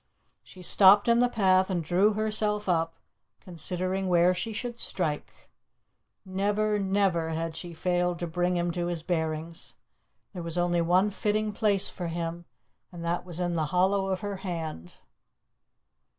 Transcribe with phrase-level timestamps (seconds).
[0.41, 2.95] She stopped in the path and drew herself up,
[3.39, 5.51] considering where she should strike.
[6.25, 9.75] Never, never had she failed to bring him to his bearings.
[10.33, 12.45] There was only one fitting place for him,
[12.91, 14.95] and that was in the hollow of her hand.